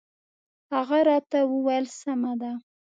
[0.73, 2.51] هغه راته وویل سمه ده.